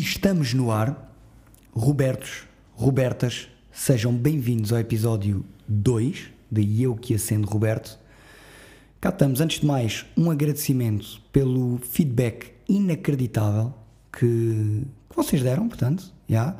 [0.00, 1.14] Estamos no ar.
[1.74, 7.98] Robertos, Robertas, sejam bem-vindos ao episódio 2 de Eu Que Acendo Roberto.
[8.98, 9.42] Cá estamos.
[9.42, 13.74] Antes de mais, um agradecimento pelo feedback inacreditável
[14.10, 16.56] que, que vocês deram, portanto, já.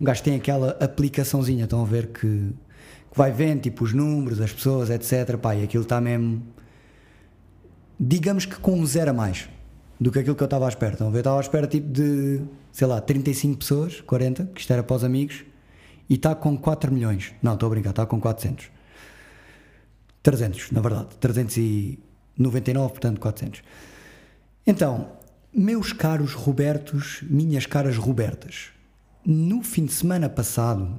[0.00, 2.54] Um gajo tem aquela aplicaçãozinha, estão a ver que, que
[3.14, 5.36] vai vendo, tipo, os números, as pessoas, etc.
[5.36, 6.42] Pá, e aquilo está mesmo
[8.00, 9.48] digamos que com um zero a mais
[10.00, 10.94] do que aquilo que eu estava à espera.
[10.94, 12.40] Então, eu estava à espera tipo de,
[12.72, 15.44] sei lá, 35 pessoas, 40, que isto era para os amigos,
[16.08, 17.34] e está com 4 milhões.
[17.42, 18.70] Não, estou a brincar, está com 400.
[20.22, 21.08] 300, na verdade.
[21.20, 23.62] 399, portanto 400.
[24.66, 25.12] Então,
[25.52, 28.70] meus caros Robertos, minhas caras Robertas,
[29.24, 30.98] no fim de semana passado,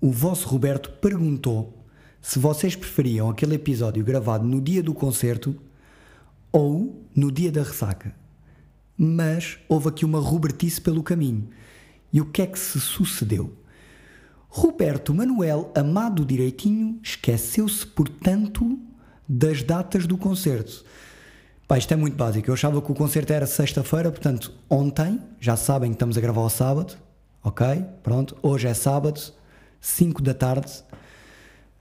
[0.00, 1.72] o vosso Roberto perguntou
[2.20, 5.56] se vocês preferiam aquele episódio gravado no dia do concerto
[6.56, 8.14] ou no dia da ressaca.
[8.96, 11.50] Mas houve aqui uma Robertice pelo caminho.
[12.10, 13.54] E o que é que se sucedeu?
[14.48, 18.78] Roberto Manuel Amado Direitinho esqueceu-se, portanto,
[19.28, 20.82] das datas do concerto.
[21.68, 22.48] Pá, isto é muito básico.
[22.48, 26.40] Eu achava que o concerto era sexta-feira, portanto, ontem, já sabem que estamos a gravar
[26.40, 26.96] ao sábado,
[27.44, 27.84] ok?
[28.02, 29.20] Pronto, hoje é sábado,
[29.78, 30.72] 5 da tarde,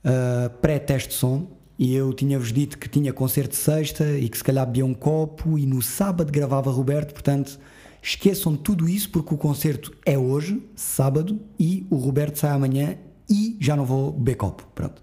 [0.04, 4.38] uh, pré-teste de som e eu tinha-vos dito que tinha concerto de sexta e que
[4.38, 7.60] se calhar bebia um copo e no sábado gravava Roberto, portanto
[8.02, 12.98] esqueçam tudo isso porque o concerto é hoje, sábado, e o Roberto sai amanhã
[13.30, 15.02] e já não vou beber copo, pronto.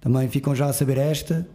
[0.00, 1.48] Também ficam já a saber esta.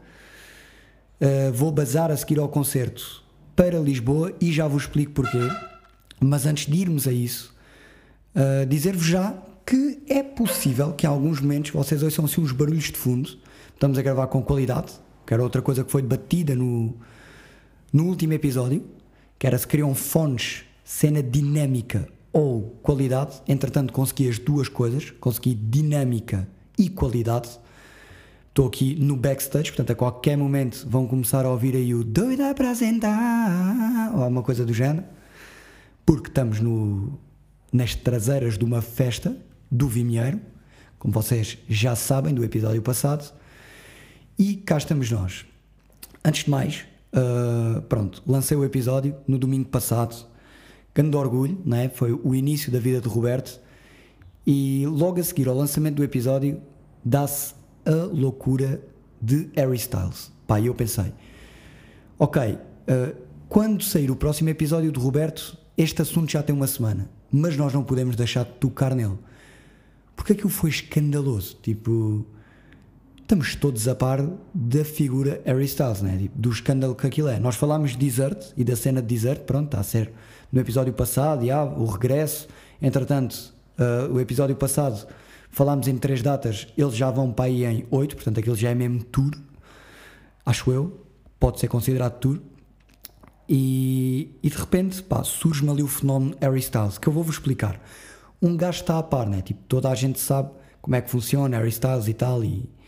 [1.22, 3.24] Uh, vou bazar a seguir ao concerto
[3.56, 5.48] para Lisboa e já vos explico porquê.
[6.20, 7.54] Mas antes de irmos a isso,
[8.36, 12.86] uh, dizer-vos já que é possível que em alguns momentos vocês ouçam assim uns barulhos
[12.86, 13.38] de fundo
[13.80, 14.92] estamos a gravar com qualidade,
[15.26, 16.98] que era outra coisa que foi debatida no,
[17.94, 18.84] no último episódio,
[19.40, 23.42] que era se queriam fones, cena dinâmica ou qualidade.
[23.48, 26.46] Entretanto, consegui as duas coisas, consegui dinâmica
[26.78, 27.58] e qualidade.
[28.50, 32.42] Estou aqui no backstage, portanto, a qualquer momento vão começar a ouvir aí o doido
[32.42, 35.06] apresentar ou alguma coisa do género,
[36.06, 37.18] porque estamos no,
[37.72, 39.38] nas traseiras de uma festa
[39.72, 40.42] do Vimieiro,
[40.98, 43.40] como vocês já sabem do episódio passado.
[44.40, 45.46] E cá estamos nós.
[46.24, 50.16] Antes de mais, uh, pronto, lancei o episódio no domingo passado,
[50.96, 51.90] grande orgulho, né?
[51.90, 53.60] foi o início da vida de Roberto.
[54.48, 56.62] E logo a seguir ao lançamento do episódio,
[57.04, 57.54] dá-se
[57.86, 58.82] a loucura
[59.22, 60.32] de Harry Styles.
[60.48, 61.12] Pá, eu pensei,
[62.18, 67.10] ok, uh, quando sair o próximo episódio de Roberto, este assunto já tem uma semana,
[67.30, 69.20] mas nós não podemos deixar de tocar nele.
[70.16, 72.26] Porque aquilo foi escandaloso, tipo
[73.30, 76.18] estamos todos a par da figura Harry Styles, né?
[76.18, 77.40] Tipo, do escândalo que aquilo é.
[77.40, 80.12] Nós falámos de Desert e da cena de Desert, pronto, está a ser
[80.52, 82.48] no episódio passado, já, o regresso.
[82.82, 85.08] Entretanto, uh, o episódio passado
[85.52, 88.74] falámos em três datas, eles já vão para aí em oito, portanto aquilo já é
[88.74, 89.32] mesmo tour,
[90.44, 91.06] acho eu,
[91.40, 92.40] pode ser considerado tour.
[93.48, 97.80] E, e de repente, surge-me ali o fenómeno Harry Styles, que eu vou-vos explicar.
[98.42, 99.44] Um gajo está a par, né?
[99.44, 100.50] Tipo, toda a gente sabe
[100.82, 102.79] como é que funciona Harry Styles e tal, e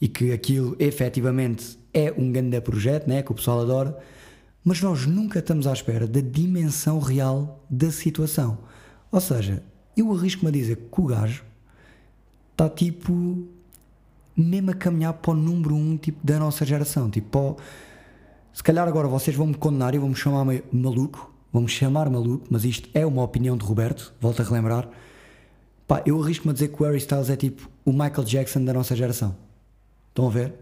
[0.00, 3.98] e que aquilo efetivamente é um grande projeto, né, que o pessoal adora,
[4.62, 8.58] mas nós nunca estamos à espera da dimensão real da situação.
[9.10, 9.62] Ou seja,
[9.96, 11.44] eu arrisco-me a dizer que o gajo
[12.52, 13.46] está tipo
[14.36, 17.08] mesmo a caminhar para o número um tipo, da nossa geração.
[17.08, 17.64] Tipo, para,
[18.52, 22.10] se calhar agora vocês vão me condenar e vão me chamar maluco, vão me chamar
[22.10, 24.88] maluco, mas isto é uma opinião de Roberto, volto a relembrar.
[25.86, 28.74] Pá, eu arrisco-me a dizer que o Harry Styles é tipo o Michael Jackson da
[28.74, 29.45] nossa geração.
[30.16, 30.54] Estão a ver?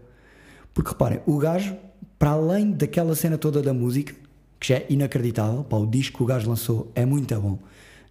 [0.73, 1.77] Porque reparem, o gajo,
[2.19, 4.13] para além daquela cena toda da música,
[4.59, 7.57] que já é inacreditável, pá, o disco que o gajo lançou é muito bom.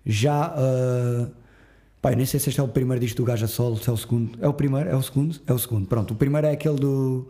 [0.07, 0.55] Já.
[0.55, 1.31] Uh,
[2.01, 3.91] pá, eu nem sei se este é o primeiro disco do gajo a solo, se
[3.91, 4.39] é o segundo.
[4.41, 4.89] É o primeiro?
[4.89, 5.39] É o segundo?
[5.47, 5.87] É o segundo.
[5.87, 7.29] Pronto, o primeiro é aquele do.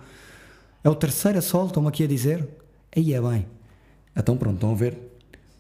[0.85, 2.49] É o terceiro a solo, estão aqui a dizer?
[2.97, 3.47] Aí é bem.
[4.17, 4.97] Então pronto, estão a ver?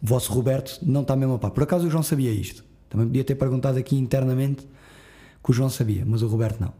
[0.00, 1.50] O vosso Roberto não está mesmo a par.
[1.50, 2.64] Por acaso o João sabia isto.
[2.88, 4.64] Também podia ter perguntado aqui internamente
[5.42, 6.72] que o João sabia, mas o Roberto não.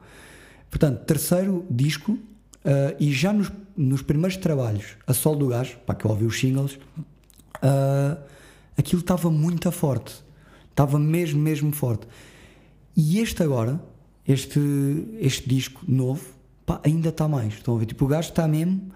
[0.75, 5.95] Portanto, terceiro disco, uh, e já nos, nos, primeiros trabalhos, a sol do gajo, para
[5.95, 6.81] que eu ouvi os singles,
[7.63, 8.21] uh,
[8.77, 10.13] aquilo estava muito forte.
[10.69, 12.09] Estava mesmo, mesmo forte.
[12.97, 13.81] E este agora,
[14.27, 14.59] este,
[15.21, 16.27] este disco novo,
[16.67, 17.55] pá, ainda está mais.
[17.55, 17.87] Estão a ver?
[17.87, 18.91] Tipo, o gajo está mesmo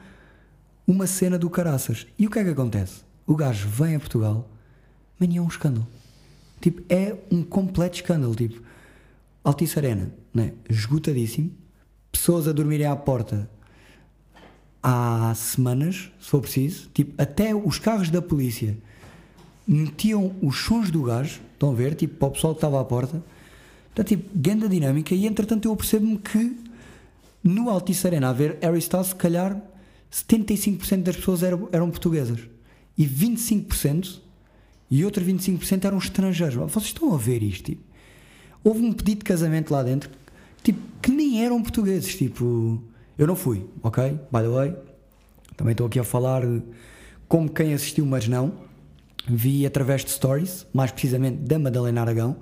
[0.84, 2.08] uma cena do caraças.
[2.18, 3.02] E o que é que acontece?
[3.24, 4.50] O gajo vem a Portugal,
[5.16, 5.86] mas é um escândalo.
[6.60, 8.34] Tipo, é um completo escândalo.
[8.34, 8.60] Tipo,
[9.44, 10.54] Altice Arena, né?
[10.68, 11.52] esgotadíssimo
[12.18, 13.48] pessoas a dormirem à porta
[14.82, 18.76] há semanas, se for preciso, tipo, até os carros da polícia
[19.66, 22.84] metiam os sons do gajo, estão a ver, tipo, para o pessoal que estava à
[22.84, 23.22] porta.
[23.90, 25.14] Está tipo, grande dinâmica.
[25.14, 26.56] E entretanto eu percebo-me que
[27.42, 29.60] no Altice Arena a ver Harry Styles, se calhar
[30.12, 32.40] 75% das pessoas eram, eram portuguesas
[32.96, 34.20] e 25%
[34.90, 36.54] e outros 25% eram estrangeiros.
[36.54, 37.64] Vocês estão a ver isto?
[37.64, 37.82] Tipo,
[38.64, 40.10] houve um pedido de casamento lá dentro
[40.62, 42.14] tipo, que eram portugueses.
[42.14, 42.82] Tipo,
[43.18, 44.18] eu não fui, ok?
[44.32, 44.74] By the way,
[45.56, 46.42] também estou aqui a falar
[47.28, 48.52] como quem assistiu, mas não.
[49.26, 52.36] Vi através de stories, mais precisamente da Madalena Aragão.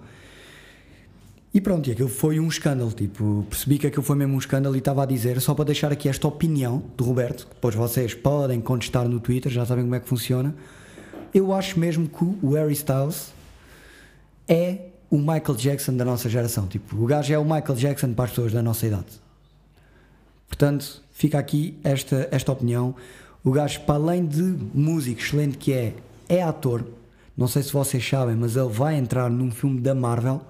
[1.53, 2.93] E pronto, e aquilo foi um escândalo.
[2.93, 5.91] Tipo, percebi que aquilo foi mesmo um escândalo e estava a dizer, só para deixar
[5.91, 10.01] aqui esta opinião do Roberto, depois vocês podem contestar no Twitter, já sabem como é
[10.01, 10.55] que funciona.
[11.33, 13.33] Eu acho mesmo que o Harry Styles
[14.47, 16.67] é o Michael Jackson da nossa geração.
[16.67, 19.21] Tipo, o gajo é o Michael Jackson para as pessoas da nossa idade.
[20.49, 22.95] Portanto, fica aqui esta, esta opinião.
[23.43, 24.43] O gajo, para além de
[24.75, 25.95] músico excelente que é,
[26.29, 26.85] é ator.
[27.37, 30.41] Não sei se vocês sabem, mas ele vai entrar num filme da Marvel.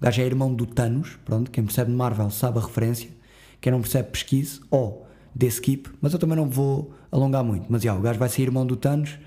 [0.00, 1.18] O gajo é irmão do Thanos.
[1.24, 3.10] Pronto, quem percebe Marvel sabe a referência.
[3.60, 4.60] Quem não percebe, pesquise.
[4.70, 5.90] Ou desse skip.
[6.00, 7.66] Mas eu também não vou alongar muito.
[7.68, 9.18] Mas já, o gajo vai ser irmão do Thanos.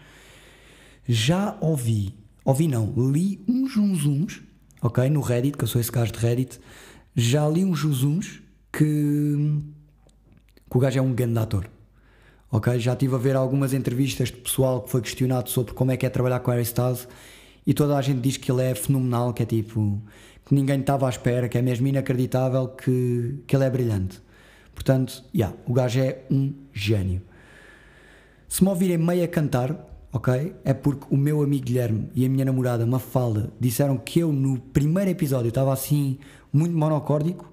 [1.08, 4.42] Já ouvi, ouvi não, li uns uns
[4.82, 5.10] ok?
[5.10, 6.60] No Reddit, que eu sou esse gajo de Reddit,
[7.16, 8.42] já li uns uns
[8.72, 9.62] que,
[10.70, 11.70] que o gajo é um grande ator.
[12.50, 12.80] Ok?
[12.80, 16.06] Já estive a ver algumas entrevistas de pessoal que foi questionado sobre como é que
[16.06, 17.08] é trabalhar com Harry Styles
[17.66, 20.02] e toda a gente diz que ele é fenomenal, que é tipo
[20.46, 24.22] que ninguém estava à espera, que é mesmo inacreditável que, que ele é brilhante.
[24.74, 27.22] Portanto, yeah, o gajo é um gênio.
[28.48, 30.56] Se me ouvirem meio a cantar, ok?
[30.64, 34.60] É porque o meu amigo Guilherme e a minha namorada Mafalda disseram que eu no
[34.60, 36.18] primeiro episódio estava assim
[36.52, 37.52] muito monocórdico,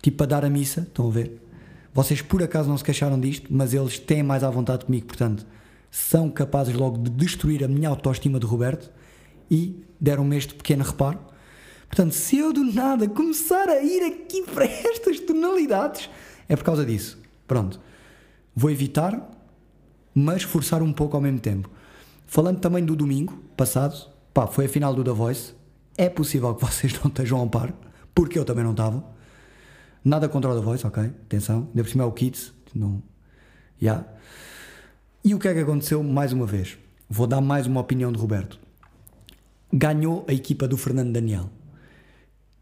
[0.00, 1.40] tipo a dar a missa, estão a ver?
[1.94, 5.46] Vocês por acaso não se queixaram disto, mas eles têm mais à vontade comigo, portanto,
[5.90, 8.90] são capazes logo de destruir a minha autoestima de Roberto
[9.50, 11.18] e deram-me este pequeno reparo.
[11.86, 16.08] Portanto, se eu do nada começar a ir aqui para estas tonalidades,
[16.48, 17.20] é por causa disso.
[17.46, 17.78] Pronto.
[18.56, 19.30] Vou evitar,
[20.14, 21.70] mas forçar um pouco ao mesmo tempo.
[22.32, 25.52] Falando também do domingo passado, pá, foi a final do The Voice.
[25.98, 27.74] É possível que vocês não estejam a par,
[28.14, 29.04] porque eu também não estava.
[30.02, 31.02] Nada contra o The Voice, ok?
[31.02, 32.54] Atenção, ainda por cima é o Kids.
[32.74, 33.02] Não...
[33.82, 34.06] Yeah.
[35.22, 36.78] E o que é que aconteceu mais uma vez?
[37.06, 38.58] Vou dar mais uma opinião de Roberto.
[39.70, 41.50] Ganhou a equipa do Fernando Daniel,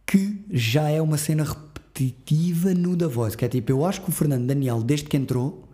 [0.05, 3.37] que já é uma cena repetitiva no The Voice.
[3.37, 5.69] Que é tipo, eu acho que o Fernando Daniel, desde que entrou,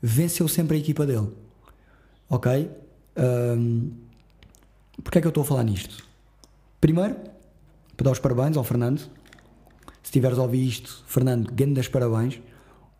[0.00, 1.32] venceu sempre a equipa dele.
[2.30, 2.83] Ok?
[3.16, 4.04] Um,
[5.02, 6.04] Porquê é que eu estou a falar nisto?
[6.80, 7.16] Primeiro,
[7.96, 8.98] para dar os parabéns ao Fernando.
[8.98, 12.40] Se estiveres a ouvir isto, Fernando, grandes parabéns.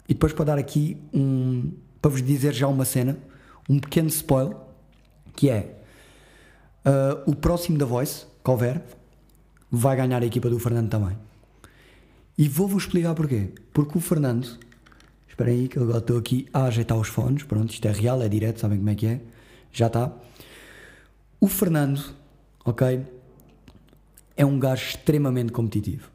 [0.08, 1.72] E depois para dar aqui um.
[2.00, 3.18] para vos dizer já uma cena,
[3.68, 4.56] um pequeno spoiler,
[5.36, 5.82] que é
[6.84, 8.82] uh, o próximo da Voice, que houver,
[9.70, 11.16] vai ganhar a equipa do Fernando também.
[12.36, 13.52] E vou-vos explicar porquê.
[13.72, 14.58] Porque o Fernando.
[15.28, 17.42] Esperem aí que eu agora estou aqui a ajeitar os fones.
[17.42, 19.20] Pronto, isto é real, é direto, sabem como é que é
[19.74, 20.12] já está.
[21.40, 22.00] O Fernando,
[22.64, 23.04] ok,
[24.36, 26.08] é um gajo extremamente competitivo.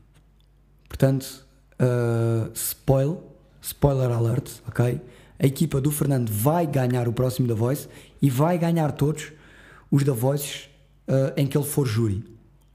[0.88, 1.46] Portanto,
[1.80, 3.18] uh, spoiler,
[3.62, 5.00] spoiler alert, ok?
[5.38, 7.88] A equipa do Fernando vai ganhar o próximo da Voice
[8.22, 9.32] e vai ganhar todos
[9.92, 10.70] os da Voices
[11.08, 12.24] uh, em que ele for júri,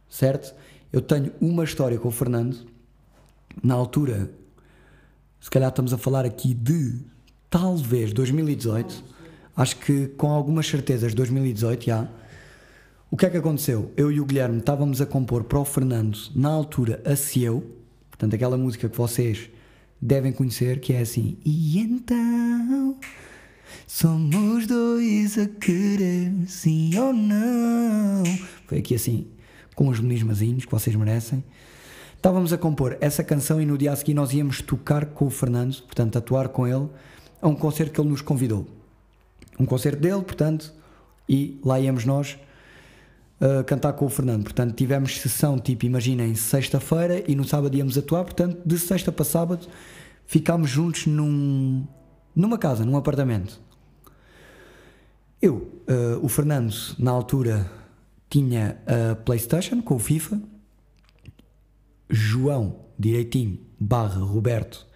[0.08, 0.54] certo?
[0.92, 2.58] Eu tenho uma história com o Fernando,
[3.62, 4.30] na altura,
[5.40, 7.00] se calhar estamos a falar aqui de
[7.50, 9.14] talvez 2018
[9.56, 12.08] acho que com algumas certezas 2018 já.
[13.10, 13.92] O que é que aconteceu?
[13.96, 17.64] Eu e o Guilherme estávamos a compor para o Fernando, na altura, a Cieu,
[18.10, 19.48] portanto, aquela música que vocês
[20.00, 21.38] devem conhecer, que é assim.
[21.44, 22.96] E então
[23.86, 28.24] somos dois a querer, sim ou não.
[28.66, 29.28] Foi aqui assim,
[29.76, 31.44] com os menismazinhos que vocês merecem.
[32.16, 35.30] Estávamos a compor essa canção e no dia a seguir nós íamos tocar com o
[35.30, 36.88] Fernando, portanto, atuar com ele,
[37.40, 38.66] a um concerto que ele nos convidou
[39.58, 40.72] um concerto dele, portanto,
[41.28, 42.38] e lá íamos nós
[43.40, 44.44] uh, cantar com o Fernando.
[44.44, 49.24] Portanto, tivemos sessão tipo, imaginem, sexta-feira e no sábado íamos atuar, portanto, de sexta para
[49.24, 49.66] sábado
[50.26, 51.86] ficámos juntos num,
[52.34, 53.60] numa casa, num apartamento.
[55.40, 55.56] Eu,
[55.88, 57.70] uh, o Fernando, na altura,
[58.30, 60.40] tinha a PlayStation com o FIFA.
[62.08, 64.86] João, direitinho, barra Roberto,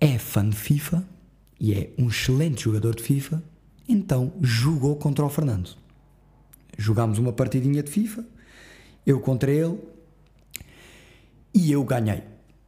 [0.00, 1.15] é fã de FIFA
[1.58, 3.42] e é um excelente jogador de FIFA,
[3.88, 5.70] então jogou contra o Fernando.
[6.76, 8.24] Jogámos uma partidinha de FIFA,
[9.06, 9.78] eu contra ele,
[11.54, 12.22] e eu ganhei.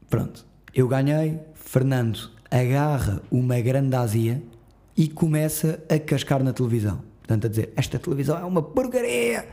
[0.08, 4.42] Pronto, eu ganhei, Fernando agarra uma grande azia
[4.96, 7.02] e começa a cascar na televisão.
[7.18, 9.46] Portanto, a dizer, esta televisão é uma porcaria,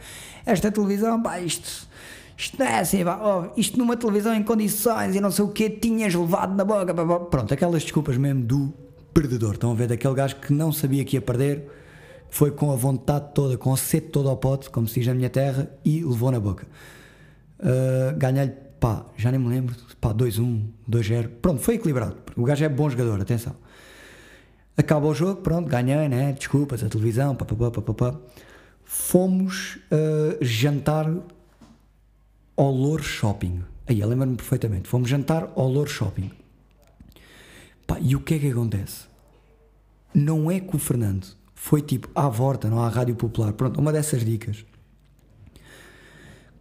[0.46, 1.90] esta televisão, pá, isto,
[2.38, 5.50] isto não é assim, pá, oh, isto numa televisão em condições e não sei o
[5.50, 7.20] que, tinhas levado na boca, pá, pá.
[7.20, 8.74] pronto, aquelas desculpas mesmo do
[9.16, 9.54] perdedor.
[9.54, 11.66] Estão a ver daquele gajo que não sabia que ia perder,
[12.30, 15.14] foi com a vontade toda, com a sede toda ao pote, como se diz na
[15.14, 16.68] minha terra, e levou na boca.
[17.60, 22.18] Uh, Ganhei-lhe, pá, já nem me lembro, pá, 2-1, 2-0, pronto, foi equilibrado.
[22.36, 23.56] O gajo é bom jogador, atenção.
[24.78, 26.34] Acaba o jogo, pronto, ganhei, né?
[26.34, 28.20] Desculpas, a televisão, papapá, papapá.
[28.84, 31.10] Fomos uh, jantar
[32.58, 33.64] ao Lour Shopping.
[33.88, 34.90] Aí, lembro-me perfeitamente.
[34.90, 36.30] Fomos jantar ao Lour Shopping.
[37.86, 39.06] Pá, e o que é que acontece?
[40.14, 43.54] Não é que o Fernando foi tipo à volta, não à Rádio Popular.
[43.54, 44.66] Pronto, uma dessas dicas.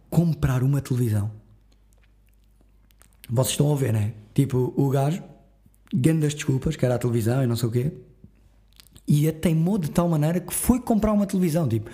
[0.09, 1.31] Comprar uma televisão.
[3.29, 4.13] Vocês estão a ver, né?
[4.33, 5.23] Tipo, o gajo
[5.93, 7.91] grandes desculpas, que era a televisão e não sei o quê,
[9.07, 11.67] e a teimou de tal maneira que foi comprar uma televisão.
[11.67, 11.89] Tipo,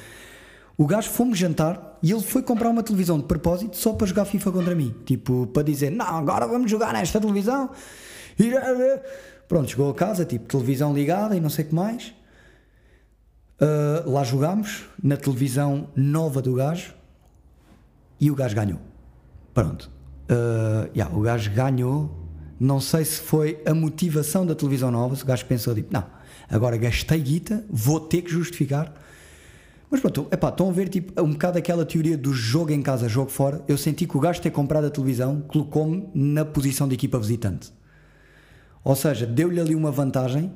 [0.77, 4.25] o gajo fomos jantar e ele foi comprar uma televisão de propósito só para jogar
[4.25, 4.95] FIFA contra mim.
[5.05, 7.69] Tipo, para dizer, não, agora vamos jogar nesta televisão.
[9.47, 12.13] Pronto, chegou a casa, tipo, televisão ligada e não sei o que mais.
[13.61, 16.93] Uh, lá jogámos, na televisão nova do gajo,
[18.19, 18.79] e o gajo ganhou.
[19.53, 19.91] Pronto.
[20.29, 22.21] Uh, yeah, o gajo ganhou
[22.61, 26.05] não sei se foi a motivação da televisão nova, se o gajo pensou, tipo, não,
[26.47, 28.93] agora gastei guita, vou ter que justificar.
[29.89, 33.09] Mas pronto, epá, estão a ver tipo, um bocado aquela teoria do jogo em casa,
[33.09, 33.63] jogo fora.
[33.67, 37.73] Eu senti que o gajo ter comprado a televisão colocou-me na posição de equipa visitante.
[38.83, 40.51] Ou seja, deu-lhe ali uma vantagem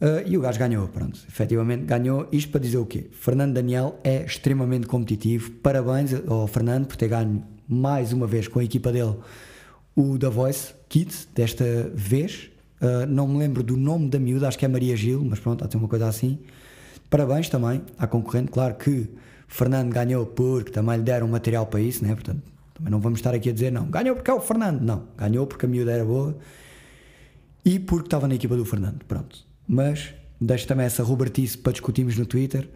[0.00, 0.88] uh, e o gajo ganhou.
[0.88, 2.28] Pronto, efetivamente ganhou.
[2.32, 3.08] Isto para dizer o quê?
[3.12, 5.50] Fernando Daniel é extremamente competitivo.
[5.62, 9.16] Parabéns ao Fernando por ter ganho mais uma vez com a equipa dele
[9.94, 12.50] o da Voice Kids, desta vez.
[12.80, 15.64] Uh, não me lembro do nome da miúda, acho que é Maria Gil, mas pronto,
[15.64, 16.38] há de ser uma coisa assim.
[17.08, 19.08] Parabéns também à concorrente, claro que
[19.48, 22.14] Fernando ganhou porque também lhe deram material para isso, né?
[22.14, 22.42] portanto,
[22.74, 25.46] também não vamos estar aqui a dizer não, ganhou porque é o Fernando, não, ganhou
[25.46, 26.36] porque a miúda era boa
[27.66, 29.44] e porque estava na equipa do Fernando, pronto.
[29.66, 32.70] Mas deixo também essa rubertice para discutirmos no Twitter.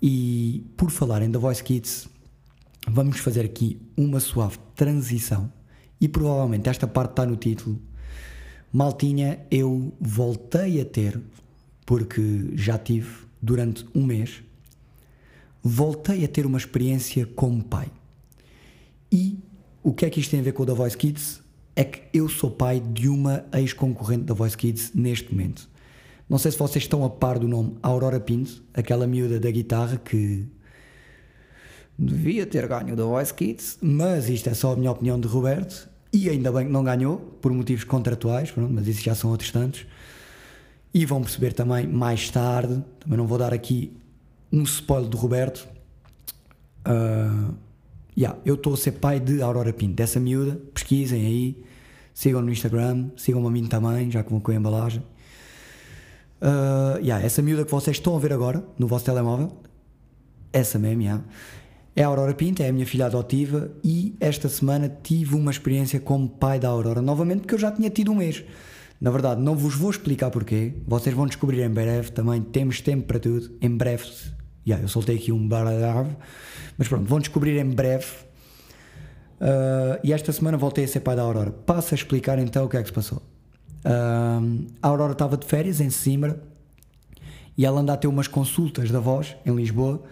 [0.00, 2.08] E por falar em The Voice Kids,
[2.86, 5.52] vamos fazer aqui uma suave transição
[6.00, 7.82] e provavelmente esta parte está no título.
[8.72, 11.20] Maltinha, eu voltei a ter,
[11.84, 13.10] porque já tive
[13.42, 14.40] durante um mês,
[15.60, 17.90] voltei a ter uma experiência como pai.
[19.10, 19.36] E
[19.82, 21.43] o que é que isto tem a ver com o The Voice Kids?
[21.76, 25.68] É que eu sou pai de uma ex-concorrente da Voice Kids neste momento.
[26.28, 29.96] Não sei se vocês estão a par do nome Aurora Pinto, aquela miúda da guitarra
[29.96, 30.46] que
[31.98, 35.88] devia ter ganho da Voice Kids, mas isto é só a minha opinião de Roberto,
[36.12, 39.50] e ainda bem que não ganhou, por motivos contratuais, pronto, mas isso já são outros
[39.50, 39.84] tantos.
[40.92, 43.92] E vão perceber também mais tarde, também não vou dar aqui
[44.52, 45.66] um spoiler do Roberto.
[46.86, 47.52] Uh,
[48.16, 51.64] yeah, eu estou a ser pai de Aurora Pinto, dessa miúda, pesquisem aí,
[52.12, 55.02] sigam no Instagram, sigam-me a mim também, já que vão com a embalagem.
[56.40, 59.52] Uh, yeah, essa miúda que vocês estão a ver agora no vosso telemóvel,
[60.52, 61.24] essa mesmo, yeah,
[61.96, 66.00] é a Aurora Pinto, é a minha filha adotiva e esta semana tive uma experiência
[66.00, 68.44] como pai da Aurora, novamente porque eu já tinha tido um mês.
[69.00, 73.06] Na verdade, não vos vou explicar porquê, vocês vão descobrir em breve também, temos tempo
[73.06, 74.04] para tudo, em breve.
[74.66, 76.16] Yeah, eu soltei aqui um baralhavo,
[76.78, 78.06] mas pronto, vão descobrir em breve.
[79.40, 81.50] Uh, e esta semana voltei a ser pai da Aurora.
[81.50, 83.18] Passo a explicar então o que é que se passou.
[83.84, 86.42] Uh, a Aurora estava de férias em Simbra
[87.56, 90.02] e ela anda a ter umas consultas da voz em Lisboa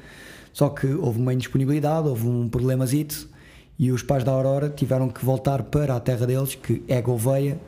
[0.53, 3.29] só que houve uma indisponibilidade, houve um problemazito
[3.79, 7.59] e os pais da Aurora tiveram que voltar para a terra deles, que é Gouveia,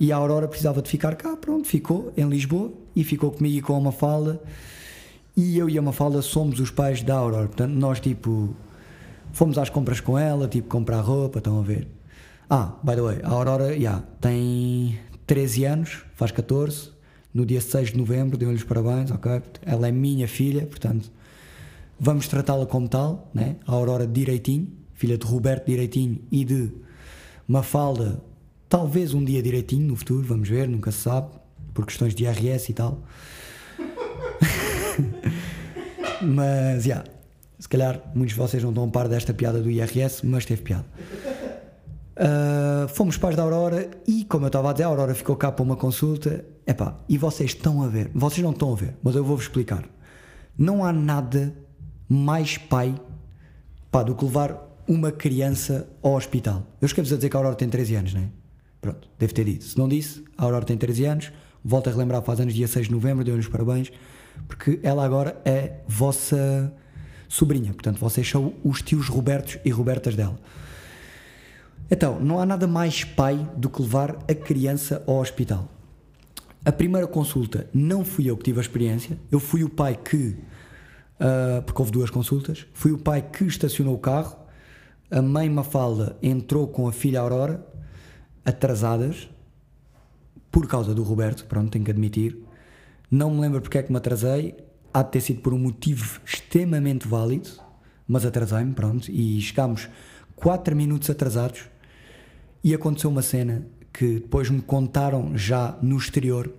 [0.00, 3.60] e a Aurora precisava de ficar cá, pronto, ficou em Lisboa e ficou comigo e
[3.60, 4.40] com a Mafalda.
[5.36, 8.54] E eu e a Mafalda somos os pais da Aurora, portanto, nós tipo
[9.32, 11.88] fomos às compras com ela, tipo comprar roupa, estão a ver.
[12.48, 16.90] Ah, by the way, a Aurora yeah, tem 13 anos, faz 14,
[17.32, 19.42] no dia 6 de novembro, deu-lhe os parabéns, ok?
[19.62, 21.10] Ela é minha filha, portanto
[21.98, 23.56] vamos tratá-la como tal, né?
[23.66, 26.70] a Aurora direitinho, filha de Roberto direitinho e de
[27.48, 28.22] Mafalda,
[28.68, 31.28] talvez um dia direitinho no futuro, vamos ver, nunca se sabe,
[31.72, 33.02] por questões de IRS e tal.
[36.22, 37.10] mas, já, yeah,
[37.58, 40.62] se calhar muitos de vocês não estão a par desta piada do IRS, mas teve
[40.62, 40.84] piada.
[42.16, 45.50] Uh, fomos pais da Aurora e, como eu estava a dizer, a Aurora ficou cá
[45.50, 46.44] para uma consulta.
[46.66, 49.84] Epá, e vocês estão a ver, vocês não estão a ver, mas eu vou-vos explicar.
[50.56, 51.52] Não há nada
[52.08, 52.94] mais pai
[53.90, 56.66] pá, do que levar uma criança ao hospital.
[56.80, 58.28] Eu esquevo-vos a dizer que a Aurora tem 13 anos, não é?
[58.80, 59.64] Pronto, deve ter dito.
[59.64, 61.32] Se não disse, a Aurora tem 13 anos,
[61.64, 63.90] volta a relembrar, faz anos dia 6 de novembro, deu-nos parabéns.
[64.46, 66.72] Porque ela agora é vossa
[67.28, 70.38] sobrinha, portanto vocês são os tios Robertos e Robertas dela.
[71.90, 75.68] Então, não há nada mais pai do que levar a criança ao hospital.
[76.64, 80.36] A primeira consulta não fui eu que tive a experiência, eu fui o pai que,
[81.20, 84.36] uh, porque houve duas consultas, fui o pai que estacionou o carro,
[85.10, 87.64] a mãe Mafalda entrou com a filha Aurora,
[88.44, 89.28] atrasadas,
[90.50, 92.38] por causa do Roberto, pronto, tenho que admitir.
[93.14, 94.56] Não me lembro porque é que me atrasei,
[94.92, 97.48] há de ter sido por um motivo extremamente válido,
[98.08, 99.88] mas atrasei-me, pronto, e chegámos
[100.34, 101.60] 4 minutos atrasados
[102.64, 106.52] e aconteceu uma cena que depois me contaram já no exterior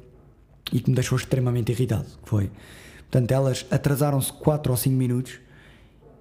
[0.72, 2.50] e que me deixou extremamente irritado, foi,
[3.00, 5.40] portanto, elas atrasaram-se 4 ou 5 minutos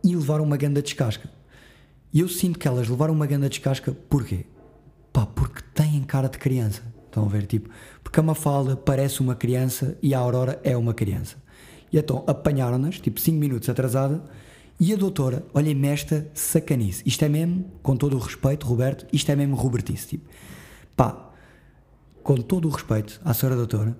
[0.02, 1.30] e levaram uma ganda descasca.
[2.12, 4.46] E eu sinto que elas levaram uma ganda descasca, porquê?
[5.12, 6.82] Pá, porque têm cara de criança.
[7.14, 7.46] Estão a ver?
[7.46, 7.70] Tipo,
[8.02, 11.36] porque a Mafalda parece uma criança e a Aurora é uma criança.
[11.92, 14.20] E então apanharam-nas, tipo 5 minutos atrasada,
[14.80, 17.04] e a doutora, olhem-me esta sacanice.
[17.06, 20.08] Isto é mesmo, com todo o respeito, Roberto, isto é mesmo Robertice.
[20.08, 20.28] Tipo,
[20.96, 21.30] pá,
[22.20, 23.96] com todo o respeito à senhora doutora,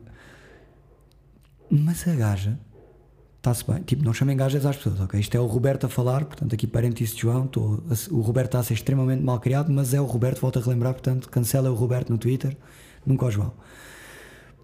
[1.71, 2.59] mas a gaja
[3.37, 3.81] está-se bem.
[3.83, 5.21] Tipo, não chamem gajas às pessoas, ok?
[5.21, 7.81] Isto é o Roberto a falar, portanto, aqui parênteses de João, tô,
[8.11, 10.95] o Roberto está a ser extremamente mal criado, mas é o Roberto, volto a relembrar,
[10.95, 12.57] portanto, cancela o Roberto no Twitter,
[13.07, 13.53] nunca o João.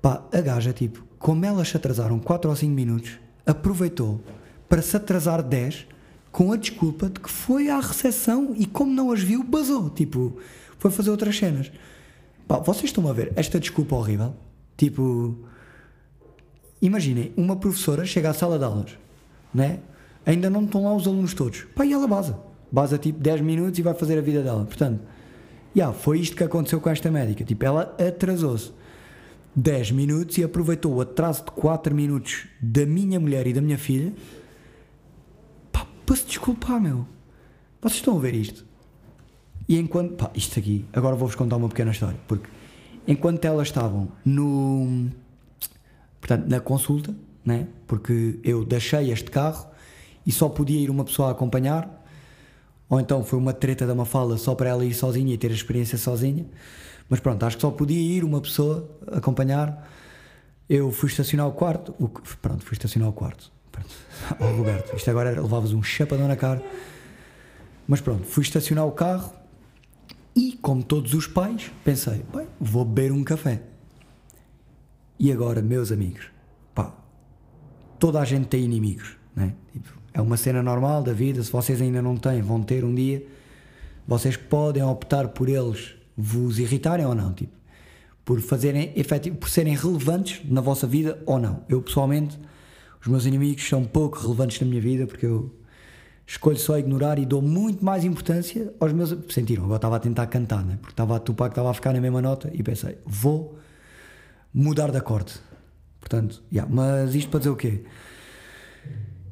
[0.01, 4.21] Pá, a gaja, tipo, como elas se atrasaram 4 ou 5 minutos, aproveitou
[4.69, 5.87] para se atrasar 10
[6.33, 9.91] com a desculpa de que foi à recepção e como não as viu, basou.
[9.91, 10.39] Tipo,
[10.79, 11.71] foi fazer outras cenas.
[12.47, 14.35] Pá, vocês estão a ver esta desculpa horrível?
[14.77, 15.37] Tipo,
[16.81, 18.99] imaginem, uma professora chega à sala de aulas,
[19.53, 19.81] né?
[20.25, 21.67] ainda não estão lá os alunos todos.
[21.75, 22.39] Pá, e ela baza.
[22.71, 24.65] Baza tipo 10 minutos e vai fazer a vida dela.
[24.65, 25.01] Portanto,
[25.77, 27.45] yeah, foi isto que aconteceu com esta médica.
[27.45, 28.73] Tipo, ela atrasou-se
[29.55, 33.79] 10 minutos e aproveitou o atraso de 4 minutos da minha mulher e da minha
[33.79, 34.13] filha
[36.11, 37.07] para se desculpar, meu.
[37.81, 38.67] Vocês estão a ver isto?
[39.69, 40.17] E enquanto.
[40.17, 40.85] Pá, isto aqui.
[40.93, 42.19] Agora vou-vos contar uma pequena história.
[42.27, 42.51] Porque
[43.07, 45.09] enquanto elas estavam no.
[46.21, 47.15] Portanto, na consulta,
[47.45, 47.69] né?
[47.87, 49.69] Porque eu deixei este carro
[50.27, 52.00] e só podia ir uma pessoa a acompanhar.
[52.91, 55.55] Ou então foi uma treta da Mafalda só para ela ir sozinha e ter a
[55.55, 56.45] experiência sozinha.
[57.09, 59.89] Mas pronto, acho que só podia ir uma pessoa acompanhar.
[60.69, 61.95] Eu fui estacionar o quarto.
[62.01, 63.51] O, pronto, fui estacionar o quarto.
[63.71, 63.89] Pronto.
[64.39, 66.63] Oh, Roberto, isto agora era, levavas um chapadão na cara.
[67.87, 69.33] Mas pronto, fui estacionar o carro
[70.35, 73.63] e, como todos os pais, pensei: bem, vou beber um café.
[75.19, 76.27] E agora, meus amigos,
[76.75, 76.93] pá,
[77.99, 79.55] toda a gente tem inimigos, né?
[79.73, 81.43] Tipo, é uma cena normal da vida.
[81.43, 83.25] Se vocês ainda não têm, vão ter um dia.
[84.07, 87.53] Vocês podem optar por eles vos irritarem ou não, tipo,
[88.25, 91.65] por fazerem efetivo, por serem relevantes na vossa vida ou não.
[91.69, 92.39] Eu pessoalmente,
[93.01, 95.55] os meus inimigos são pouco relevantes na minha vida porque eu
[96.27, 99.17] escolho só ignorar e dou muito mais importância aos meus.
[99.29, 99.65] Sentiram?
[99.65, 100.79] Agora estava a tentar cantar, né?
[100.81, 103.59] porque estava a estava a ficar na mesma nota e pensei, vou
[104.53, 105.35] mudar de acorde.
[105.99, 107.85] Portanto, yeah, mas isto para dizer o quê?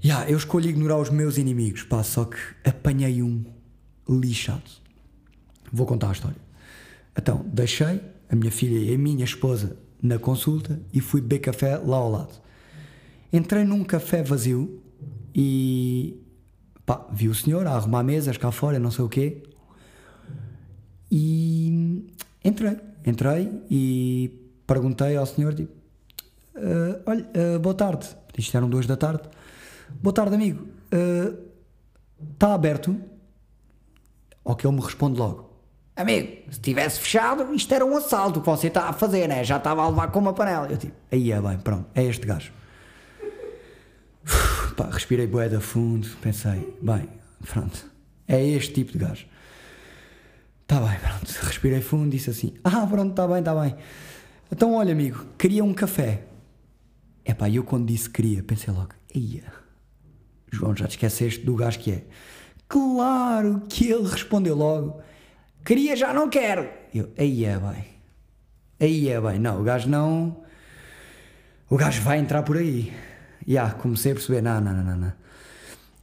[0.05, 3.45] Yeah, eu escolho ignorar os meus inimigos, pá, só que apanhei um
[4.09, 4.71] lixado.
[5.73, 6.37] Vou contar a história.
[7.17, 11.77] Então, deixei a minha filha e a minha esposa na consulta e fui beber café
[11.77, 12.41] lá ao lado.
[13.33, 14.81] Entrei num café vazio
[15.35, 16.23] e
[16.87, 19.43] pá, vi o senhor a arrumar mesas cá fora, não sei o quê.
[21.11, 22.07] E
[22.45, 24.31] entrei, entrei e
[24.67, 25.73] perguntei ao senhor, tipo,
[26.55, 28.07] uh, olha, uh, boa tarde.
[28.37, 29.29] Isto eram duas da tarde.
[30.03, 30.69] Boa tarde, amigo.
[32.33, 32.97] Está uh, aberto?
[34.45, 35.49] Ao que ele me responde logo.
[35.99, 39.43] Amigo, se tivesse fechado, isto era um assalto que você está a fazer, né?
[39.43, 40.69] Já estava a levar com uma panela.
[40.69, 42.53] Eu tipo, aí é bem, pronto, é este gajo.
[44.25, 47.09] Uf, pá, respirei boeda fundo, pensei, bem,
[47.53, 47.91] pronto,
[48.29, 49.27] é este tipo de gajo.
[50.63, 53.75] Está bem, pronto, respirei fundo, disse assim, ah, pronto, está bem, está bem.
[54.53, 56.23] Então, olha, amigo, queria um café.
[57.25, 59.53] É pá, eu quando disse queria, pensei logo, ia,
[60.51, 62.05] João, já te esqueceste do gajo que é.
[62.69, 65.03] Claro que ele respondeu logo
[65.69, 66.67] Queria, já não quero.
[66.95, 67.85] Eu, aí é bem.
[68.81, 69.39] Aí é bem.
[69.39, 70.43] Não, o gajo não.
[71.69, 72.91] O gajo vai entrar por aí.
[73.47, 75.13] E yeah, comecei a perceber: não, não, não, não.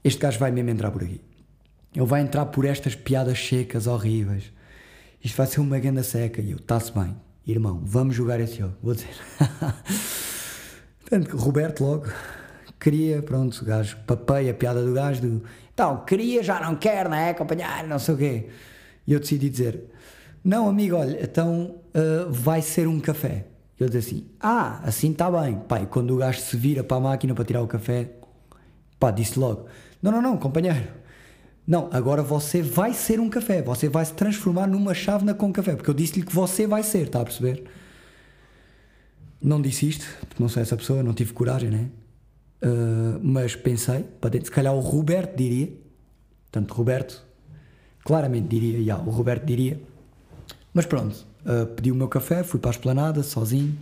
[0.04, 1.20] Este gajo vai mesmo entrar por aqui.
[1.96, 4.52] Ele vai entrar por estas piadas secas, horríveis.
[5.24, 6.44] Isto vai ser uma ganda seca.
[6.44, 7.16] E eu, está-se bem,
[7.48, 8.76] irmão, vamos jogar esse jogo.
[8.84, 9.16] Vou dizer.
[11.02, 12.06] Portanto, Roberto logo
[12.80, 15.44] queria, pronto, o gajo, papei a piada do gajo do.
[15.74, 17.32] Então, queria, já não quer, não é?
[17.32, 18.50] Acompanhar, não sei o quê.
[19.08, 19.84] E eu decidi dizer:
[20.44, 23.46] Não, amigo, olha, então uh, vai ser um café.
[23.80, 25.62] E ele diz assim: Ah, assim está bem.
[25.82, 28.12] E quando o gajo se vira para a máquina para tirar o café,
[29.00, 29.68] pá, disse logo:
[30.02, 30.88] Não, não, não, companheiro.
[31.68, 33.62] Não, agora você vai ser um café.
[33.64, 35.76] Você vai se transformar numa chávena com café.
[35.76, 37.64] Porque eu disse-lhe que você vai ser, está a perceber?
[39.42, 41.90] Não disse isto, porque não sou essa pessoa, não tive coragem, né?
[42.66, 45.70] Uh, mas pensei, para se calhar o Roberto diria.
[46.52, 47.24] Portanto, Roberto,
[48.04, 49.80] claramente diria, já, o Roberto diria.
[50.74, 53.78] Mas pronto, uh, pedi o meu café, fui para a esplanada, sozinho,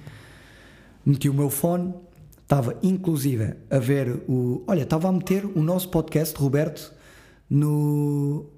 [1.06, 1.94] meti o meu fone,
[2.42, 4.64] estava inclusive a ver o.
[4.68, 6.94] Olha, estava a meter o nosso podcast, Roberto,
[7.50, 8.50] no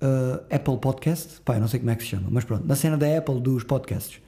[0.00, 1.42] uh, Apple Podcast.
[1.42, 3.38] Pá, eu não sei como é que se chama, mas pronto, na cena da Apple
[3.40, 4.18] dos podcasts.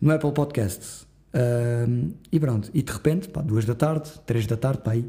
[0.00, 1.05] No Apple Podcasts.
[2.32, 5.04] E pronto, e de repente, pá, duas da tarde, três da tarde, pá, aí,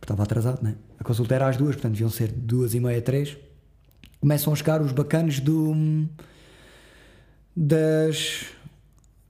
[0.00, 0.76] estava atrasado, né?
[0.98, 3.36] A consulta era às duas, portanto deviam ser duas e meia, três.
[4.20, 5.74] Começam a chegar os bacanos do.
[7.54, 8.44] das.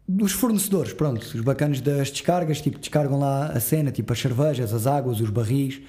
[0.06, 4.72] dos fornecedores, pronto, os bacanos das descargas, tipo, descargam lá a cena, tipo as cervejas,
[4.72, 5.80] as águas, os barris,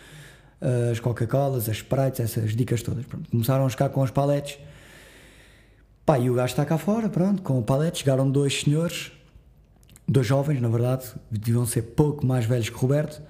[0.91, 3.05] as Coca-Colas, as Sprites, essas dicas todas.
[3.05, 4.57] Pronto, começaram a chegar com os paletes.
[6.05, 7.99] Pá, e o gajo está cá fora, pronto, com o palete.
[7.99, 9.11] Chegaram dois senhores,
[10.07, 13.21] dois jovens, na verdade, deviam ser pouco mais velhos que Roberto.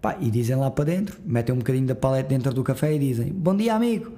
[0.00, 2.98] Pá, e dizem lá para dentro, metem um bocadinho da palete dentro do café e
[2.98, 4.12] dizem: Bom dia, amigo.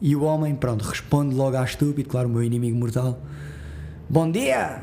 [0.00, 3.18] E o homem, pronto, responde logo à estúpido, claro, o meu inimigo mortal:
[4.08, 4.82] Bom dia!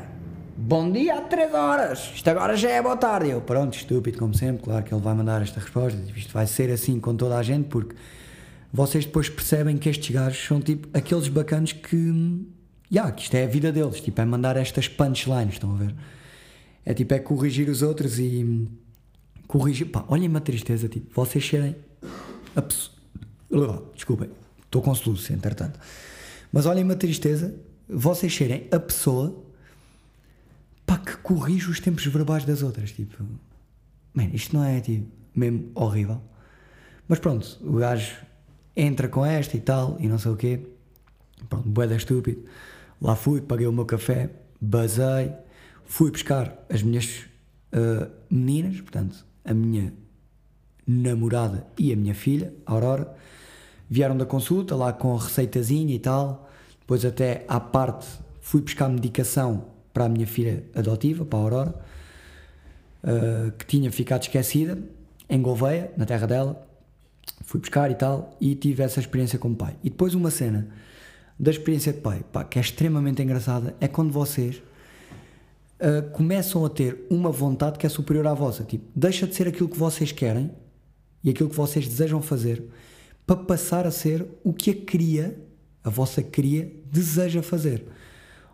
[0.58, 3.28] Bom dia há 3 horas, isto agora já é boa tarde.
[3.28, 5.98] Eu, pronto, estúpido como sempre, claro que ele vai mandar esta resposta.
[6.16, 7.94] Isto vai ser assim com toda a gente, porque
[8.72, 12.46] vocês depois percebem que estes gajos são tipo aqueles bacanos que.
[12.90, 15.76] Já, yeah, que isto é a vida deles, tipo, é mandar estas punchlines, estão a
[15.76, 15.94] ver?
[16.86, 18.68] É tipo, é corrigir os outros e.
[19.48, 19.90] Corrigir.
[19.90, 21.74] Pá, olhem-me a tristeza, tipo, vocês serem.
[22.54, 23.90] A pessoa.
[23.92, 24.30] Desculpem,
[24.64, 25.78] estou com soluço, entretanto.
[26.52, 27.54] Mas olhem-me a tristeza,
[27.88, 29.44] vocês serem a pessoa
[30.86, 32.92] pá, que corrige os tempos verbais das outras.
[32.92, 33.24] Tipo,
[34.14, 36.22] man, isto não é tipo, mesmo horrível.
[37.08, 38.16] Mas pronto, o gajo
[38.76, 40.60] entra com esta e tal, e não sei o quê.
[41.48, 42.44] Pronto, boeda estúpido.
[43.00, 45.32] Lá fui, paguei o meu café, basei,
[45.86, 47.24] fui buscar as minhas
[47.72, 49.92] uh, meninas, portanto, a minha
[50.86, 53.14] namorada e a minha filha, a Aurora.
[53.88, 56.50] Vieram da consulta lá com a receitazinha e tal.
[56.80, 58.06] Depois, até à parte,
[58.40, 61.74] fui buscar medicação para a minha filha adotiva, para a Aurora,
[63.02, 64.78] uh, que tinha ficado esquecida
[65.28, 66.66] em Gouveia, na terra dela.
[67.42, 69.76] Fui buscar e tal, e tive essa experiência como pai.
[69.82, 70.68] E depois uma cena
[71.38, 74.62] da experiência de pai, pá, que é extremamente engraçada, é quando vocês
[75.80, 78.64] uh, começam a ter uma vontade que é superior à vossa.
[78.64, 80.50] Tipo, deixa de ser aquilo que vocês querem
[81.22, 82.64] e aquilo que vocês desejam fazer
[83.26, 85.36] para passar a ser o que a cria,
[85.82, 87.84] a vossa cria, deseja fazer.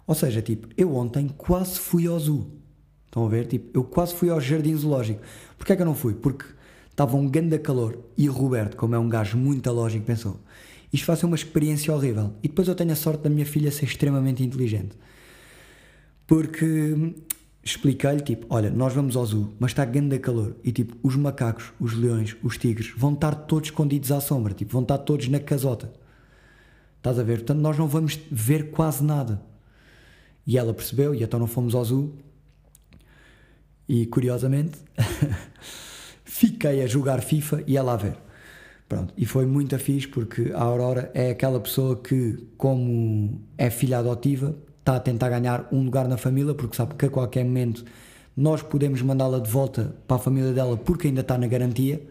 [0.06, 2.50] Ou seja, tipo, eu ontem quase fui ao zoo.
[3.04, 3.46] Estão a ver?
[3.46, 5.20] Tipo, eu quase fui ao jardim zoológico.
[5.58, 6.14] Porquê é que eu não fui?
[6.14, 6.46] Porque
[6.90, 10.40] estava um grande calor e o Roberto, como é um gajo muito lógico, pensou:
[10.90, 12.32] isto vai ser uma experiência horrível.
[12.42, 14.96] E depois eu tenho a sorte da minha filha ser extremamente inteligente.
[16.26, 17.14] Porque
[17.64, 20.56] expliquei-lhe, tipo, olha, nós vamos ao zoo, mas está grande calor.
[20.64, 24.72] E tipo, os macacos, os leões, os tigres vão estar todos escondidos à sombra, tipo,
[24.72, 25.92] vão estar todos na casota.
[26.96, 27.38] Estás a ver?
[27.38, 29.42] Portanto, nós não vamos ver quase nada.
[30.46, 32.12] E ela percebeu, e então não fomos ao zoo.
[33.88, 34.78] E curiosamente,
[36.24, 38.16] fiquei a jogar FIFA e ela a ver.
[38.88, 43.98] Pronto, e foi muito fixe porque a Aurora é aquela pessoa que, como é filha
[43.98, 47.84] adotiva, está a tentar ganhar um lugar na família porque sabe que a qualquer momento
[48.36, 52.02] nós podemos mandá-la de volta para a família dela porque ainda está na garantia.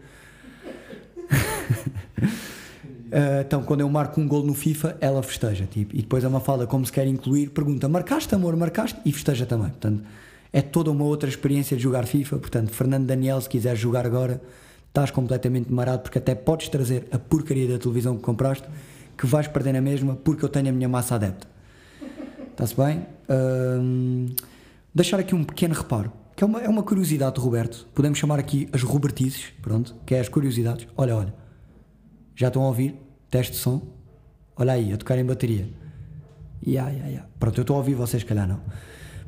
[3.08, 5.66] Uh, então, quando eu marco um gol no FIFA, ela festeja.
[5.66, 8.98] Tipo, e depois a Mafalda, como se quer incluir, pergunta: marcaste, amor, marcaste?
[9.04, 9.68] E festeja também.
[9.68, 10.02] Portanto,
[10.50, 12.38] é toda uma outra experiência de jogar FIFA.
[12.38, 14.40] Portanto, Fernando Daniel, se quiseres jogar agora,
[14.88, 18.66] estás completamente marado, porque até podes trazer a porcaria da televisão que compraste,
[19.18, 21.52] que vais perder na mesma, porque eu tenho a minha massa adepta.
[22.52, 23.06] Está-se bem?
[23.28, 24.34] Uh,
[24.94, 27.88] deixar aqui um pequeno reparo, que é uma, é uma curiosidade do Roberto.
[27.94, 30.86] Podemos chamar aqui as Robertices, pronto, que é as curiosidades.
[30.96, 31.34] Olha, olha.
[32.36, 32.94] Já estão a ouvir?
[33.30, 33.82] Teste de som?
[34.54, 35.68] Olha aí, a tocar em bateria.
[36.64, 37.28] Yeah, yeah, yeah.
[37.40, 38.60] Pronto, eu estou a ouvir, vocês calhar não.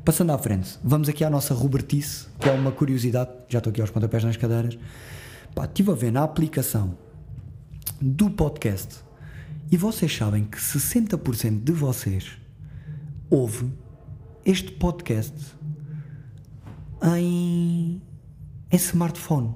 [0.05, 3.31] Passando à frente, vamos aqui à nossa Robertice, que é uma curiosidade.
[3.49, 4.77] Já estou aqui aos pontapés nas cadeiras.
[5.55, 6.95] Pá, estive a ver na aplicação
[7.99, 8.97] do podcast
[9.71, 12.44] e vocês sabem que 60% de vocês
[13.29, 13.71] ouve
[14.45, 15.55] este podcast
[17.03, 18.01] em,
[18.71, 19.55] em smartphone.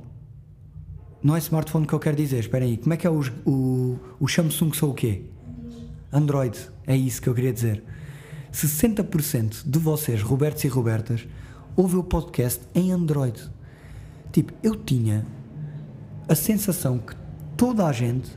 [1.21, 2.77] Não é smartphone que eu quero dizer, espera aí.
[2.77, 5.23] Como é que é o, o, o Samsung sou o quê?
[6.11, 6.57] Android.
[6.87, 7.83] É isso que eu queria dizer.
[8.51, 11.27] 60% de vocês, Robertos e Robertas,
[11.75, 13.39] ouvem o podcast em Android.
[14.31, 15.25] Tipo, eu tinha
[16.27, 17.15] a sensação que
[17.55, 18.29] toda a gente,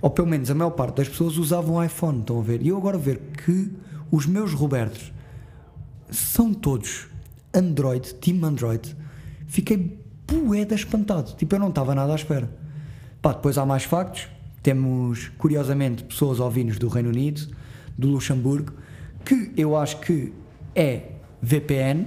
[0.00, 2.62] ou pelo menos a maior parte das pessoas, usavam um iPhone, estão a ver?
[2.62, 3.70] E eu agora ver que
[4.10, 5.12] os meus Robertos
[6.10, 7.06] são todos
[7.54, 8.96] Android, Team Android,
[9.46, 11.34] fiquei poeda espantado.
[11.34, 12.50] Tipo, eu não estava nada à espera.
[13.20, 14.28] Pá, depois há mais factos.
[14.62, 17.48] Temos, curiosamente, pessoas ouvindo do Reino Unido,
[17.96, 18.72] do Luxemburgo,
[19.24, 20.32] que eu acho que
[20.74, 22.06] é VPN,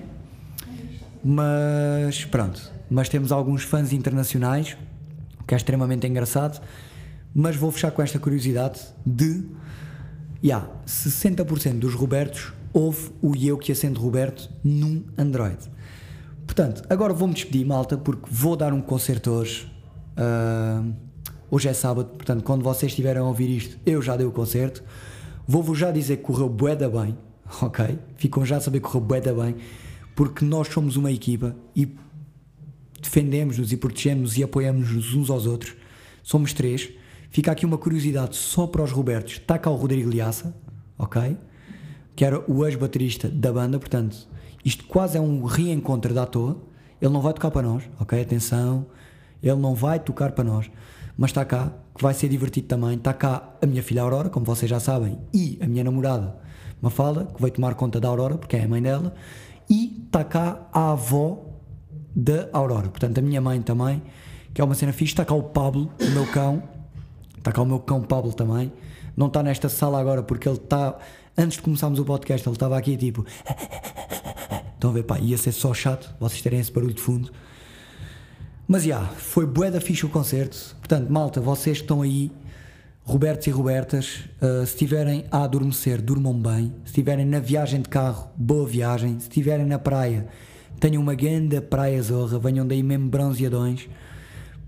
[1.24, 2.72] mas pronto.
[2.90, 4.78] Mas temos alguns fãs internacionais,
[5.48, 6.62] que é extremamente engraçado.
[7.34, 9.46] Mas vou fechar com esta curiosidade de.
[10.44, 15.60] Yeah, 60% dos Robertos houve o eu que acende Roberto num Android.
[16.46, 19.72] Portanto, agora vou-me despedir, malta, porque vou dar um concerto hoje.
[20.18, 20.94] Uh,
[21.50, 24.84] hoje é sábado, portanto, quando vocês estiverem a ouvir isto, eu já dei o concerto.
[25.48, 27.18] Vou-vos já dizer que correu bué da bem,
[27.62, 28.00] ok?
[28.18, 29.56] Ficam já a saber que correu bué da bem,
[30.16, 31.96] porque nós somos uma equipa e
[33.00, 35.76] defendemos-nos e protegemos-nos e apoiamos-nos uns aos outros.
[36.24, 36.90] Somos três.
[37.32, 39.36] Fica aqui uma curiosidade só para os Robertos.
[39.36, 40.54] Está cá o Rodrigo Liaça,
[41.00, 41.38] ok?
[42.14, 44.28] Que era o ex-baterista da banda, portanto,
[44.66, 46.62] isto quase é um reencontro da toa.
[47.02, 48.22] Ele não vai tocar para nós, ok?
[48.22, 48.86] Atenção,
[49.42, 50.70] ele não vai tocar para nós,
[51.18, 52.96] mas está cá, que vai ser divertido também.
[52.96, 56.36] Está cá a minha filha Aurora, como vocês já sabem, e a minha namorada
[56.82, 59.14] Mafalda, que vai tomar conta da Aurora, porque é a mãe dela,
[59.70, 61.46] e está cá a avó
[62.14, 64.02] da Aurora, portanto, a minha mãe também,
[64.54, 65.14] que é uma cena fixe.
[65.14, 66.81] Está cá o Pablo, o meu cão,
[67.42, 68.72] está cá o meu cão Pablo também.
[69.18, 70.98] Não está nesta sala agora porque ele está.
[71.38, 73.26] Antes de começarmos o podcast, ele estava aqui tipo.
[74.74, 77.32] Estão a ver, pá, ia ser só chato vocês terem esse barulho de fundo.
[78.68, 80.76] Mas já, yeah, foi bué da fixe o concerto.
[80.80, 82.32] Portanto, malta, vocês que estão aí,
[83.04, 86.74] Robertos e Robertas, uh, se estiverem a adormecer, durmam bem.
[86.86, 89.20] Se estiverem na viagem de carro, boa viagem.
[89.20, 90.28] Se estiverem na praia,
[90.80, 93.88] tenham uma grande praia zorra, venham daí mesmo bronzeadões.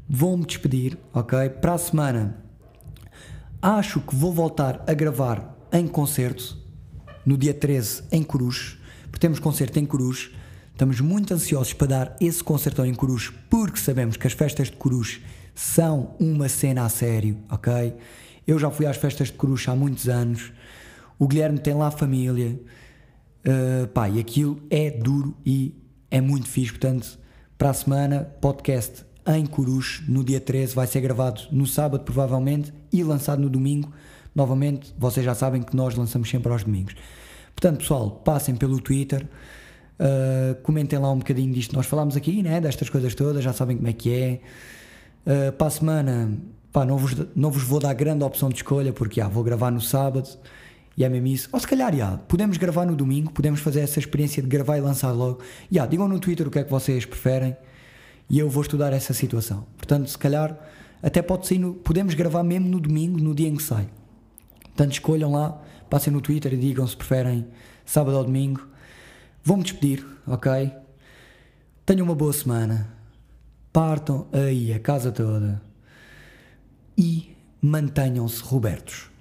[0.07, 1.49] Vou-me despedir, ok?
[1.49, 2.42] Para a semana,
[3.63, 6.58] acho que vou voltar a gravar em concerto,
[7.26, 8.78] no dia 13, em Cruz
[9.13, 10.32] porque temos concerto em Corus.
[10.71, 14.76] Estamos muito ansiosos para dar esse concertão em Corus, porque sabemos que as festas de
[14.76, 15.21] Corus
[15.54, 17.95] são uma cena a sério, ok?
[18.47, 20.52] Eu já fui às festas de Corus há muitos anos.
[21.19, 22.60] O Guilherme tem lá família.
[23.45, 26.71] Uh, pá, e aquilo é duro e é muito fixe.
[26.71, 27.19] Portanto,
[27.56, 32.73] para a semana, podcast em Corus, no dia 13, vai ser gravado no sábado, provavelmente,
[32.91, 33.91] e lançado no domingo.
[34.36, 36.95] Novamente, vocês já sabem que nós lançamos sempre aos domingos.
[37.55, 39.25] Portanto, pessoal, passem pelo Twitter,
[39.99, 41.75] uh, comentem lá um bocadinho disto.
[41.75, 44.39] Nós falámos aqui, né, destas coisas todas, já sabem como é que é.
[45.25, 46.31] Uh, para a semana,
[46.71, 49.71] pá, não vos, não vos vou dar grande opção de escolha, porque já, vou gravar
[49.71, 50.27] no sábado
[50.97, 51.49] e é mesmo isso.
[51.51, 54.81] Ou se calhar, já, podemos gravar no domingo, podemos fazer essa experiência de gravar e
[54.81, 55.39] lançar logo.
[55.71, 57.55] Já, digam no Twitter o que é que vocês preferem
[58.29, 59.65] e eu vou estudar essa situação.
[59.77, 60.57] Portanto, se calhar,
[61.01, 63.88] até pode ser, no, podemos gravar mesmo no domingo, no dia em que sai.
[64.63, 65.62] Portanto, escolham lá
[65.93, 67.45] Passem no Twitter e digam se preferem
[67.86, 68.67] sábado ou domingo.
[69.43, 70.73] Vou-me despedir, ok?
[71.86, 72.91] Tenham uma boa semana.
[73.71, 75.62] Partam aí a casa toda.
[76.97, 79.12] E mantenham-se Robertos.